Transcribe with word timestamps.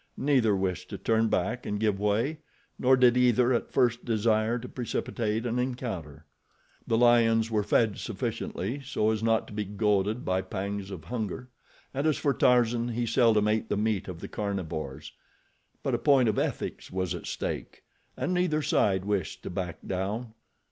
Neither 0.17 0.55
wished 0.55 0.89
to 0.89 0.97
turn 0.97 1.27
back 1.27 1.63
and 1.67 1.79
give 1.79 1.99
way, 1.99 2.39
nor 2.79 2.97
did 2.97 3.15
either 3.15 3.53
at 3.53 3.69
first 3.71 4.03
desire 4.03 4.57
to 4.57 4.67
precipitate 4.67 5.45
an 5.45 5.59
encounter. 5.59 6.25
The 6.87 6.97
lions 6.97 7.51
were 7.51 7.61
fed 7.61 7.99
sufficiently 7.99 8.81
so 8.83 9.11
as 9.11 9.21
not 9.21 9.45
to 9.45 9.53
be 9.53 9.63
goaded 9.63 10.25
by 10.25 10.41
pangs 10.41 10.89
of 10.89 11.03
hunger 11.03 11.51
and 11.93 12.07
as 12.07 12.17
for 12.17 12.33
Tarzan 12.33 12.87
he 12.87 13.05
seldom 13.05 13.47
ate 13.47 13.69
the 13.69 13.77
meat 13.77 14.07
of 14.07 14.21
the 14.21 14.27
carnivores; 14.27 15.11
but 15.83 15.93
a 15.93 15.99
point 15.99 16.27
of 16.27 16.39
ethics 16.39 16.89
was 16.91 17.13
at 17.13 17.27
stake 17.27 17.83
and 18.17 18.33
neither 18.33 18.63
side 18.63 19.05
wished 19.05 19.43
to 19.43 19.51
back 19.51 19.77
down. 19.85 20.33